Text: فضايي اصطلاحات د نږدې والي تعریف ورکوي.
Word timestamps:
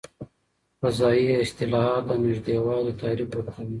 فضايي 0.81 1.29
اصطلاحات 1.43 2.03
د 2.09 2.11
نږدې 2.23 2.55
والي 2.65 2.93
تعریف 3.01 3.29
ورکوي. 3.33 3.69